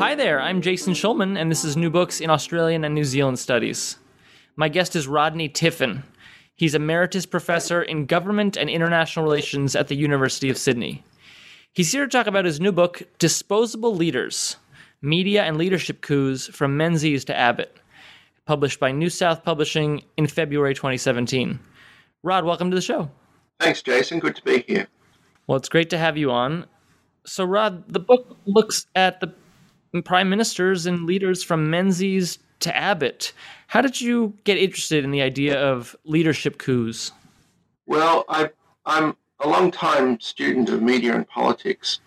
[0.00, 3.38] Hi there, I'm Jason Schulman, and this is New Books in Australian and New Zealand
[3.38, 3.96] Studies.
[4.56, 6.02] My guest is Rodney Tiffen.
[6.56, 11.04] He's Emeritus Professor in Government and International Relations at the University of Sydney.
[11.72, 14.56] He's here to talk about his new book, Disposable Leaders
[15.00, 17.76] Media and Leadership Coups from Menzies to Abbott,
[18.46, 21.60] published by New South Publishing in February 2017.
[22.24, 23.10] Rod, welcome to the show.
[23.60, 24.18] Thanks, Jason.
[24.18, 24.88] Good to be here.
[25.46, 26.66] Well, it's great to have you on.
[27.26, 29.32] So, Rod, the book looks at the
[30.02, 33.32] prime ministers and leaders from Menzies to Abbott.
[33.66, 37.12] How did you get interested in the idea of leadership coups?
[37.86, 38.50] Well, I,
[38.86, 42.00] I'm a long time student of media and politics.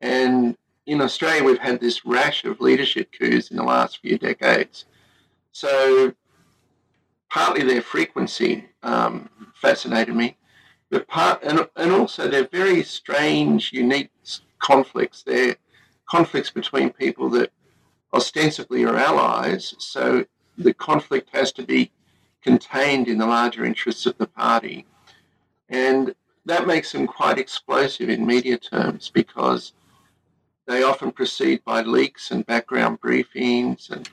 [0.00, 4.84] And in Australia, we've had this rash of leadership coups in the last few decades.
[5.52, 6.12] So,
[7.30, 10.36] partly their frequency um, fascinated me,
[10.90, 14.10] but part and, and also they're very strange, unique
[14.58, 15.22] conflicts.
[15.22, 15.56] They're
[16.08, 17.50] conflicts between people that
[18.12, 19.74] ostensibly are allies.
[19.78, 20.24] So
[20.56, 21.90] the conflict has to be
[22.42, 24.86] contained in the larger interests of the party.
[25.68, 29.72] And that makes them quite explosive in media terms because
[30.66, 34.08] they often proceed by leaks and background briefings, and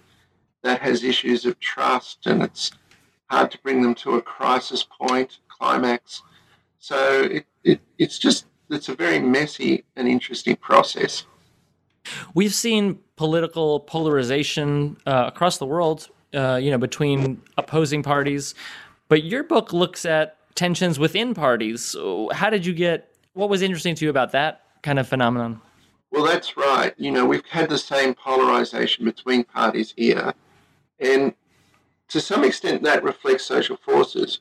[0.63, 2.71] that has issues of trust, and it's
[3.29, 6.23] hard to bring them to a crisis point, climax.
[6.79, 11.25] So it, it, it's just, it's a very messy and interesting process.
[12.33, 18.55] We've seen political polarization uh, across the world, uh, you know, between opposing parties.
[19.07, 21.83] But your book looks at tensions within parties.
[21.83, 23.15] So how did you get?
[23.33, 25.61] What was interesting to you about that kind of phenomenon?
[26.11, 26.93] Well, that's right.
[26.97, 30.33] You know, we've had the same polarization between parties here,
[30.99, 31.33] and
[32.09, 34.39] to some extent, that reflects social forces.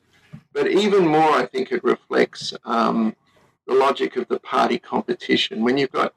[0.53, 3.15] But even more, I think it reflects um,
[3.67, 5.63] the logic of the party competition.
[5.63, 6.13] When you've got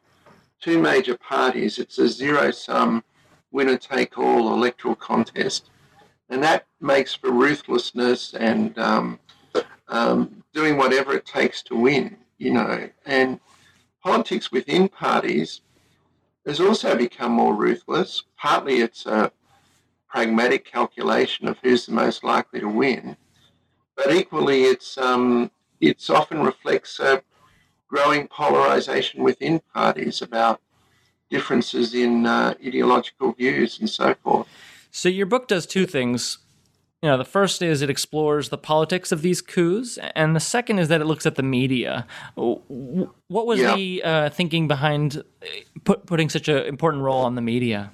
[0.65, 3.05] two major parties, it's a zero sum,
[3.53, 5.69] winner take all electoral contest.
[6.31, 9.21] And that makes for ruthlessness and um,
[9.89, 12.89] um, doing whatever it takes to win, you know.
[13.05, 13.41] And
[14.03, 15.61] politics within parties
[16.47, 18.23] has also become more ruthless.
[18.39, 19.31] Partly it's a
[20.09, 23.19] pragmatic calculation of who's the most likely to win,
[23.97, 25.51] but equally it's um,
[25.81, 27.23] it's often reflects a
[27.95, 30.61] growing polarization within parties about
[31.31, 34.49] differences in uh, ideological views and so forth.
[34.91, 36.39] So your book does two things.
[37.03, 40.79] You know, the first is it explores the politics of these coups, and the second
[40.79, 42.07] is that it looks at the media.
[42.35, 43.77] What was yeah.
[43.77, 45.47] the uh, thinking behind uh,
[45.85, 47.93] put, putting such an important role on the media?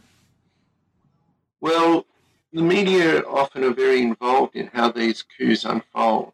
[1.60, 2.06] Well,
[2.52, 6.32] the media often are very involved in how these coups unfold.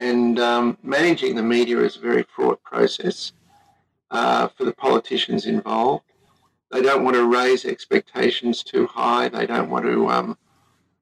[0.00, 3.32] And um, managing the media is a very fraught process
[4.10, 6.04] uh, for the politicians involved.
[6.70, 9.28] They don't want to raise expectations too high.
[9.28, 10.38] They don't want to um,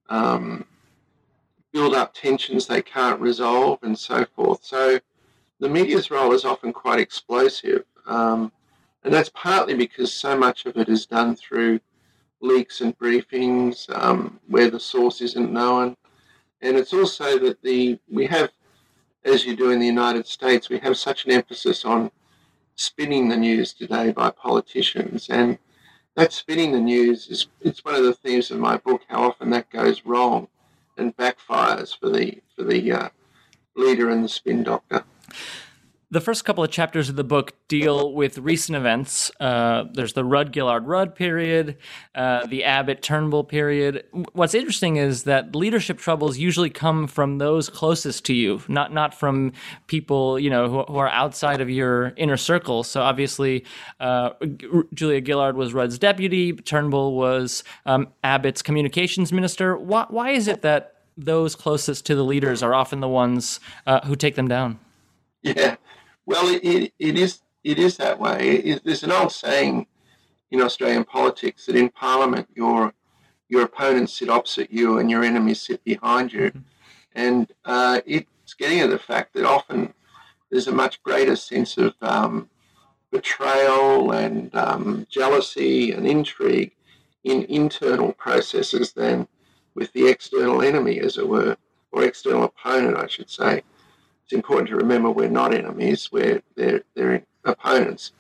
[0.09, 0.65] um,
[1.73, 4.65] build up tensions they can't resolve and so forth.
[4.65, 5.01] So
[5.59, 7.85] the media's role is often quite explosive.
[8.07, 8.53] Um,
[9.03, 11.81] and that's partly because so much of it is done through
[12.41, 15.97] leaks and briefings um, where the source isn't known.
[16.61, 18.51] And it's also that the we have
[19.25, 22.11] as you do in the United States, we have such an emphasis on
[22.77, 25.29] spinning the news today by politicians.
[25.31, 25.59] And
[26.15, 29.51] that spinning the news is it's one of the themes of my book, how often
[29.51, 30.49] that goes wrong
[30.97, 33.09] and backfires for the for the uh,
[33.75, 35.05] leader and the spin doctor.
[36.15, 39.33] The first couple of chapters of the book deal with recent events.
[39.41, 41.77] Uh, there's the Rudd Gillard Rudd period,
[42.15, 44.05] uh, the Abbott Turnbull period.
[44.33, 49.13] What's interesting is that leadership troubles usually come from those closest to you, not not
[49.13, 49.55] from
[49.89, 52.85] people you know who, who are outside of your inner circle.
[52.85, 53.65] So obviously,
[53.99, 54.35] uh,
[54.95, 56.53] Julia Gillard was Rudd's deputy.
[56.53, 59.77] Turnbull was um, Abbott's communications minister.
[59.77, 63.59] Why, why is it that those closest to the leaders are often the ones
[63.89, 64.79] uh, who take them down?
[65.43, 65.77] Yeah,
[66.27, 68.57] well, it, it, it is it is that way.
[68.57, 69.87] It, there's an old saying
[70.51, 72.93] in Australian politics that in Parliament your
[73.49, 76.59] your opponents sit opposite you and your enemies sit behind you, mm-hmm.
[77.15, 79.93] and uh, it's getting at the fact that often
[80.51, 82.49] there's a much greater sense of um,
[83.11, 86.73] betrayal and um, jealousy and intrigue
[87.25, 89.27] in internal processes than
[89.75, 91.57] with the external enemy, as it were,
[91.93, 93.63] or external opponent, I should say.
[94.25, 98.13] It's important to remember we're not enemies; we're they're, they're opponents.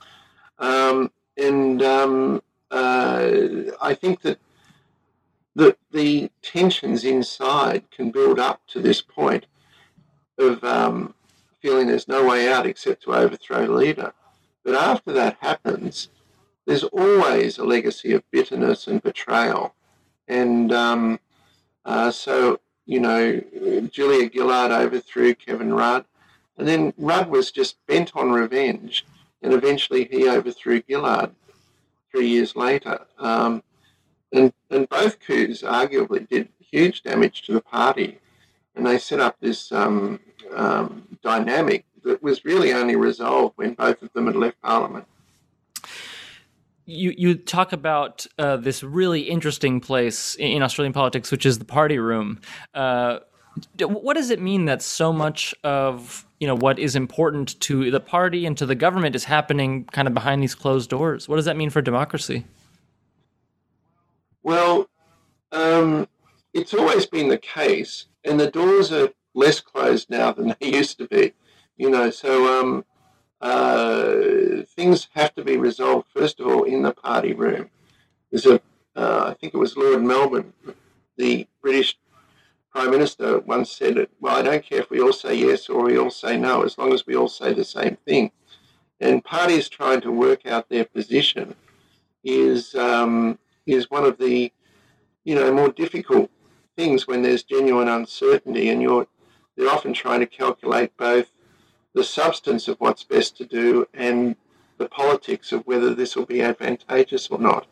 [0.58, 3.30] Um, and um, uh,
[3.80, 4.38] I think that
[5.54, 9.46] the, the tensions inside can build up to this point
[10.38, 11.14] of um,
[11.60, 14.12] feeling there's no way out except to overthrow the leader.
[14.64, 16.08] But after that happens,
[16.66, 19.74] there's always a legacy of bitterness and betrayal.
[20.26, 21.20] And um,
[21.84, 23.40] uh, so, you know,
[23.90, 26.04] Julia Gillard overthrew Kevin Rudd,
[26.58, 29.04] and then Rudd was just bent on revenge,
[29.42, 31.30] and eventually he overthrew Gillard
[32.10, 33.00] three years later.
[33.18, 33.62] Um,
[34.32, 38.18] and, and both coups arguably did huge damage to the party,
[38.74, 40.20] and they set up this um,
[40.54, 45.06] um, dynamic that was really only resolved when both of them had left Parliament.
[46.86, 51.64] You you talk about uh, this really interesting place in Australian politics, which is the
[51.64, 52.40] party room.
[52.74, 53.20] Uh,
[53.78, 58.00] what does it mean that so much of you know what is important to the
[58.00, 61.28] party and to the government is happening kind of behind these closed doors?
[61.28, 62.44] What does that mean for democracy?
[64.42, 64.90] Well,
[65.52, 66.06] um,
[66.52, 70.98] it's always been the case, and the doors are less closed now than they used
[70.98, 71.32] to be.
[71.76, 72.84] You know, so um,
[73.44, 77.70] uh, things have to be resolved first of all in the party room.
[78.30, 78.60] There's a,
[78.96, 80.54] uh, I think it was Lord Melbourne,
[81.18, 81.98] the British
[82.72, 85.98] Prime Minister, once said, "Well, I don't care if we all say yes or we
[85.98, 88.32] all say no, as long as we all say the same thing."
[89.00, 91.54] And parties trying to work out their position
[92.24, 94.52] is um, is one of the
[95.24, 96.30] you know more difficult
[96.76, 99.06] things when there's genuine uncertainty, and you're
[99.56, 101.30] they're often trying to calculate both
[101.94, 104.36] the substance of what's best to do and
[104.78, 107.66] the politics of whether this will be advantageous or not.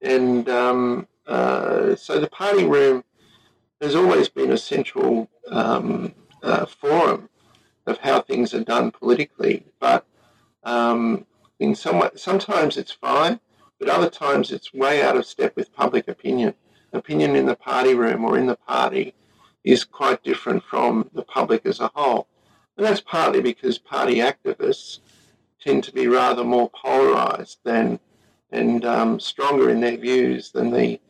[0.00, 3.04] And um, uh, so the party room
[3.80, 7.28] has always been a central um, uh, forum
[7.86, 9.64] of how things are done politically.
[9.78, 10.06] But
[10.64, 11.26] um,
[11.58, 13.40] in some way, sometimes it's fine,
[13.78, 16.54] but other times it's way out of step with public opinion.
[16.92, 19.14] Opinion in the party room or in the party
[19.62, 22.26] is quite different from the public as a whole.
[22.78, 25.00] And that's partly because party activists
[25.60, 27.98] tend to be rather more polarized than
[28.50, 31.00] and um, stronger in their views than the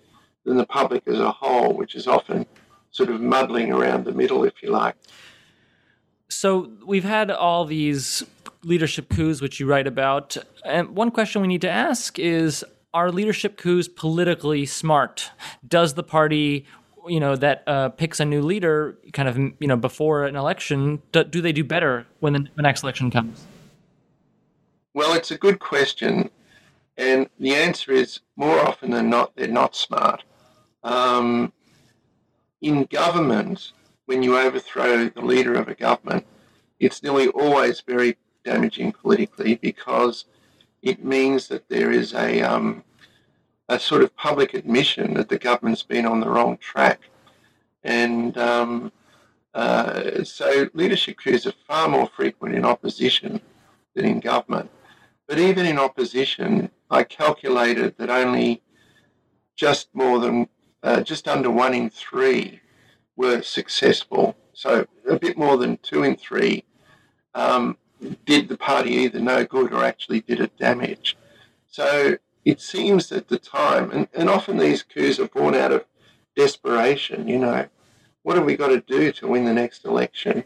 [0.45, 2.47] than the public as a whole, which is often
[2.91, 4.97] sort of muddling around the middle, if you like.
[6.31, 8.25] So we've had all these
[8.63, 13.13] leadership coups, which you write about, and one question we need to ask is: Are
[13.13, 15.31] leadership coups politically smart?
[15.67, 16.67] Does the party
[17.09, 21.03] you know that uh, picks a new leader kind of you know before an election
[21.13, 23.47] do, do they do better when the, the, next election comes?
[24.95, 26.31] Well it's a good question
[26.97, 30.25] and the answer is more often than not they're not smart.
[30.85, 31.53] Um,
[32.63, 33.73] in government
[34.07, 36.27] when you overthrow the leader of a government
[36.81, 40.25] it's nearly always very damaging politically because
[40.83, 42.85] it means that there is a um,
[43.69, 47.01] a sort of public admission that the government's been on the wrong track.
[47.85, 48.93] And um,
[49.55, 53.41] uh, so leadership coups are far more frequent in opposition
[53.95, 54.71] than in government.
[55.27, 58.63] But even in opposition, I calculated that only
[59.57, 60.49] just more than,
[60.83, 62.61] uh, just under one in three
[63.17, 64.37] were successful.
[64.55, 66.65] So a bit more than two in three
[67.35, 67.77] um,
[68.25, 71.17] did the party either no good or actually did it damage.
[71.67, 72.17] So
[72.49, 75.85] it seems at the time, and, and often these coups are born out of
[76.35, 77.69] desperation, you know,
[78.23, 80.43] what have we got to do to win the next election?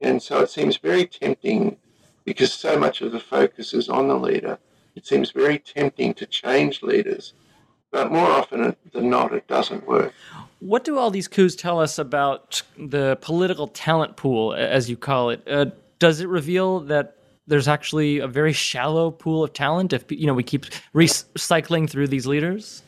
[0.00, 1.76] And so it seems very tempting
[2.24, 4.58] because so much of the focus is on the leader.
[4.96, 7.32] It seems very tempting to change leaders,
[7.92, 10.12] but more often than not, it doesn't work.
[10.58, 15.30] What do all these coups tell us about the political talent pool, as you call
[15.30, 15.46] it?
[15.46, 15.66] Uh,
[16.00, 17.15] does it reveal that
[17.46, 22.08] there's actually a very shallow pool of talent if you know we keep recycling through
[22.08, 22.82] these leaders?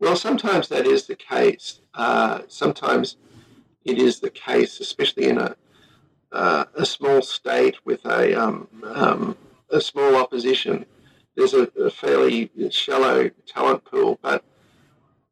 [0.00, 1.80] Well, sometimes that is the case.
[1.94, 3.16] Uh, sometimes
[3.84, 5.56] it is the case, especially in a
[6.32, 9.36] uh, a small state with a um, um,
[9.70, 10.84] a small opposition.
[11.36, 14.44] There's a, a, fairly shallow talent pool, but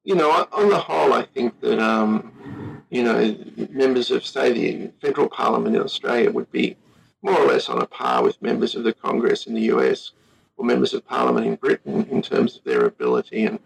[0.05, 3.37] you know, on the whole, I think that um, you know
[3.71, 6.77] members of, say, the federal parliament in Australia would be
[7.23, 10.13] more or less on a par with members of the Congress in the US
[10.57, 13.59] or members of Parliament in Britain in terms of their ability and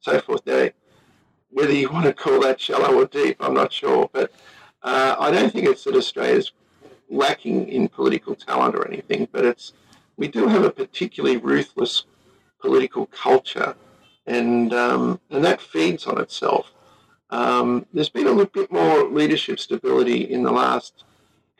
[0.00, 0.44] so forth.
[0.44, 0.72] They,
[1.50, 4.32] whether you want to call that shallow or deep, I'm not sure, but
[4.82, 6.52] uh, I don't think it's that Australia's
[7.08, 9.72] lacking in political talent or anything, but it's
[10.16, 12.04] we do have a particularly ruthless
[12.60, 13.74] political culture,
[14.26, 16.72] and um, and that feeds on itself.
[17.30, 21.04] Um, there's been a little bit more leadership stability in the last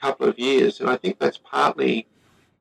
[0.05, 2.07] couple of years, and I think that's partly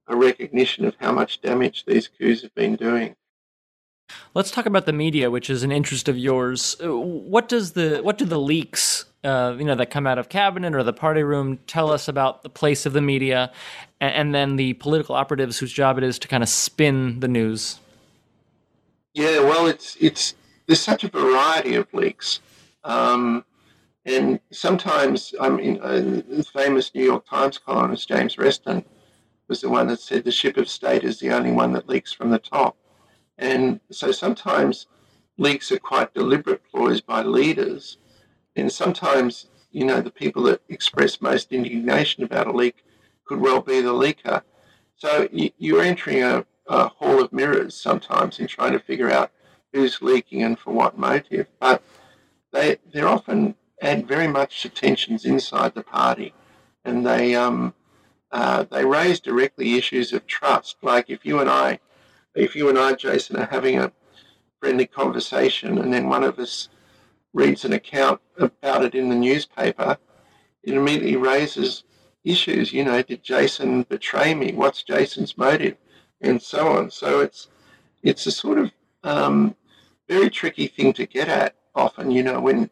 [0.07, 3.15] a recognition of how much damage these coups have been doing.
[4.33, 6.75] Let's talk about the media, which is an interest of yours.
[6.83, 10.29] Uh, what does the what do the leaks, uh, you know, that come out of
[10.29, 13.51] cabinet or the party room tell us about the place of the media,
[13.99, 17.27] and, and then the political operatives whose job it is to kind of spin the
[17.27, 17.79] news?
[19.13, 20.35] Yeah, well, it's it's
[20.67, 22.39] there's such a variety of leaks,
[22.83, 23.43] um,
[24.05, 28.83] and sometimes I mean, uh, the famous New York Times columnist James Reston
[29.47, 32.13] was the one that said the ship of state is the only one that leaks
[32.13, 32.77] from the top.
[33.37, 34.87] And so sometimes
[35.37, 37.97] leaks are quite deliberate ploys by leaders.
[38.55, 42.83] And sometimes, you know, the people that express most indignation about a leak
[43.25, 44.41] could well be the leaker.
[44.95, 49.31] So you're entering a, a hall of mirrors sometimes in trying to figure out
[49.73, 51.47] who's leaking and for what motive.
[51.59, 51.83] But
[52.51, 56.33] they, they're often add very much to tensions inside the party.
[56.85, 57.73] And they, um,
[58.31, 60.77] uh, they raise directly issues of trust.
[60.81, 61.79] Like if you and I
[62.35, 63.91] if you and I, Jason, are having a
[64.59, 66.69] friendly conversation and then one of us
[67.33, 69.97] reads an account about it in the newspaper,
[70.63, 71.83] it immediately raises
[72.23, 72.71] issues.
[72.71, 74.53] You know, did Jason betray me?
[74.53, 75.77] What's Jason's motive?
[76.21, 76.89] And so on.
[76.89, 77.49] So it's
[78.01, 78.71] it's a sort of
[79.03, 79.55] um,
[80.07, 81.55] very tricky thing to get at.
[81.75, 82.69] Often, you know, when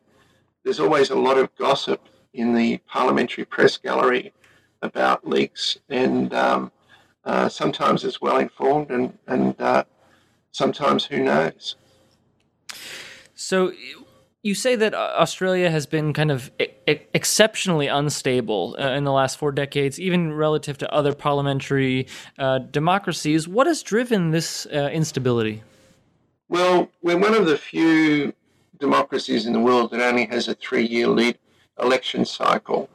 [0.63, 2.01] there's always a lot of gossip
[2.34, 4.34] in the parliamentary press gallery
[4.82, 6.72] about leaks, and um,
[7.25, 9.84] uh, sometimes it's well informed, and and uh,
[10.51, 11.75] sometimes who knows.
[13.36, 13.72] So
[14.44, 16.51] you say that Australia has been kind of
[16.88, 22.08] exceptionally unstable uh, in the last four decades, even relative to other parliamentary
[22.39, 23.48] uh, democracies.
[23.48, 25.62] What has driven this uh, instability?
[26.50, 28.34] Well, we're one of the few
[28.81, 31.38] democracies in the world that only has a three-year lead
[31.79, 32.89] election cycle,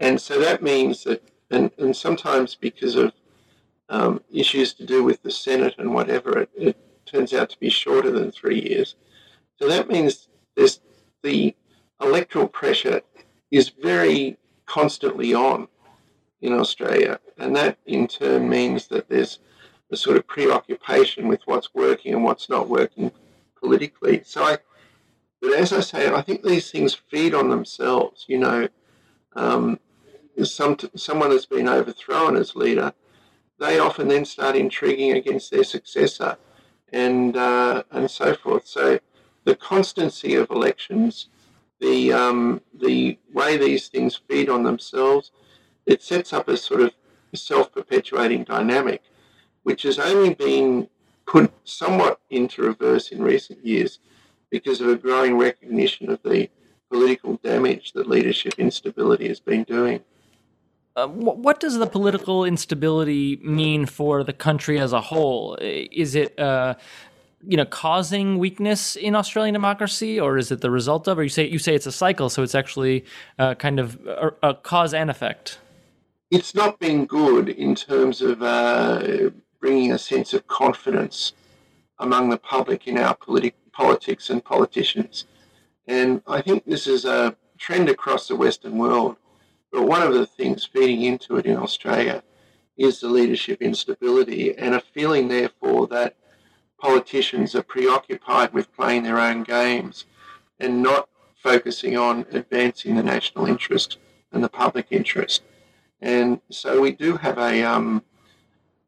[0.00, 3.12] and so that means that, and, and sometimes because of
[3.88, 7.70] um, issues to do with the Senate and whatever, it, it, turns out to be
[7.70, 8.94] shorter than three years.
[9.58, 10.80] So that means there's
[11.22, 11.56] the
[12.02, 13.00] electoral pressure
[13.50, 15.68] is very constantly on
[16.42, 19.38] in Australia, and that in turn means that there's
[19.90, 23.10] a sort of preoccupation with what's working and what's not working
[23.58, 24.20] politically.
[24.22, 24.58] So I,
[25.40, 28.24] but as I say, I think these things feed on themselves.
[28.28, 28.68] You know,
[29.36, 29.78] um,
[30.42, 32.92] some someone has been overthrown as leader
[33.58, 36.36] they often then start intriguing against their successor
[36.92, 38.66] and, uh, and so forth.
[38.66, 38.98] So
[39.44, 41.28] the constancy of elections,
[41.80, 45.32] the, um, the way these things feed on themselves,
[45.86, 46.92] it sets up a sort of
[47.34, 49.02] self-perpetuating dynamic,
[49.64, 50.88] which has only been
[51.26, 53.98] put somewhat into reverse in recent years
[54.50, 56.48] because of a growing recognition of the
[56.90, 60.00] political damage that leadership instability has been doing.
[60.96, 65.56] Uh, what does the political instability mean for the country as a whole?
[65.60, 66.74] Is it, uh,
[67.46, 71.18] you know, causing weakness in Australian democracy, or is it the result of?
[71.18, 73.04] Or you say you say it's a cycle, so it's actually
[73.38, 75.60] uh, kind of a, a, cause and effect.
[76.32, 81.32] It's not been good in terms of uh, bringing a sense of confidence
[82.00, 85.14] among the public in our politi- politics and politicians,
[85.86, 89.16] and I think this is a trend across the Western world
[89.70, 92.22] but one of the things feeding into it in Australia
[92.76, 96.16] is the leadership instability and a feeling, therefore, that
[96.80, 100.06] politicians are preoccupied with playing their own games
[100.60, 103.98] and not focusing on advancing the national interest
[104.32, 105.42] and the public interest.
[106.00, 108.04] And so we do have a, um,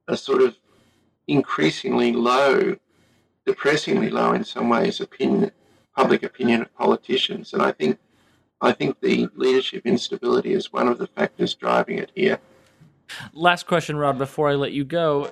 [0.09, 0.57] a sort of
[1.27, 2.77] increasingly low,
[3.51, 5.51] depressingly low in some ways, opinion,
[5.97, 7.53] public opinion of politicians.
[7.53, 7.99] And I think
[8.61, 12.39] I think the leadership instability is one of the factors driving it here.
[13.33, 15.25] Last question, Rod, before I let you go.
[15.25, 15.31] Uh,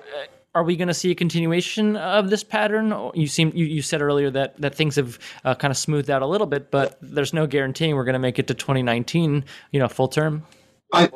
[0.55, 3.11] are we going to see a continuation of this pattern?
[3.13, 6.23] You seem you, you said earlier that that things have uh, kind of smoothed out
[6.23, 9.79] a little bit, but there's no guaranteeing we're going to make it to 2019, you
[9.79, 10.43] know, full term.
[10.91, 11.09] I,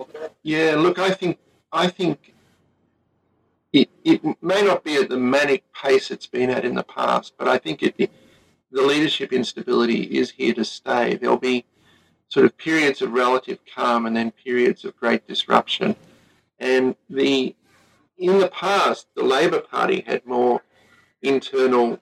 [0.43, 1.39] yeah, look, I think
[1.71, 2.32] I think
[3.73, 7.35] it, it may not be at the manic pace it's been at in the past,
[7.39, 7.97] but I think it,
[8.71, 11.17] the leadership instability is here to stay.
[11.17, 11.65] There'll be
[12.29, 15.95] sort of periods of relative calm and then periods of great disruption.
[16.59, 17.55] And the
[18.19, 20.61] in the past, the Labor Party had more
[21.23, 21.99] internal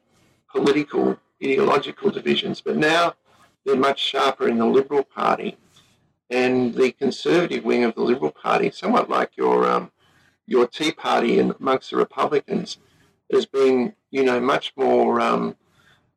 [0.52, 3.16] political ideological divisions, but now
[3.66, 5.58] they're much sharper in the Liberal Party.
[6.32, 9.92] and the conservative wing of the Liberal Party, somewhat like your um,
[10.46, 12.78] your Tea Party and amongst the Republicans,
[13.32, 15.56] has been you know much more um,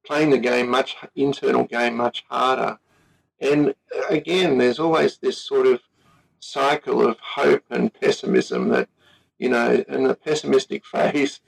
[0.05, 2.79] playing the game, much internal game, much harder.
[3.41, 5.81] And uh, again, there's always this sort of
[6.41, 8.89] cycle of hope and pessimism that
[9.39, 11.41] you know, and the pessimistic phase,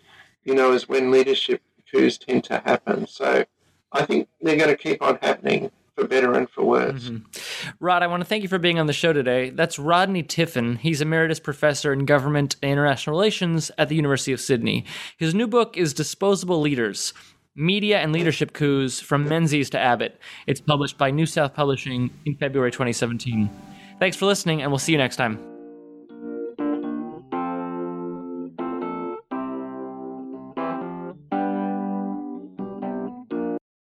[0.45, 3.07] you know, is when leadership coups tend to happen.
[3.07, 3.45] So
[3.93, 7.09] I think they're going to keep on happening for better and for worse.
[7.09, 7.75] Mm-hmm.
[7.81, 9.51] Rod, I want to thank you for being on the show today.
[9.51, 10.79] That's Rodney Tiffen.
[10.79, 14.85] He's emeritus professor in government and international relations at the University of Sydney.
[15.17, 17.13] His new book is Disposable Leaders
[17.57, 20.21] Media and Leadership Coups from Menzies to Abbott.
[20.47, 23.51] It's published by New South Publishing in February 2017.
[23.99, 25.56] Thanks for listening, and we'll see you next time.